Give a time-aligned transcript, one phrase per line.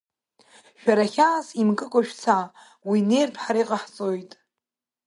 [0.81, 2.37] Шәара, хьаас имкыкәа шәца,
[2.89, 4.31] уи неиртә ҳара иҟаҳҵоит!